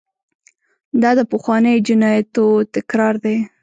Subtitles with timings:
[1.01, 3.37] دا د پخوانیو جنایاتو تکرار دی.